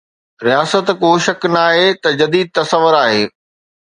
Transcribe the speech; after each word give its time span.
رياست 0.45 0.87
ڪو 1.01 1.11
شڪ 1.25 1.41
ناهي 1.57 1.85
ته 2.01 2.09
جديد 2.23 2.47
تصور 2.61 2.93
آهي. 3.03 3.25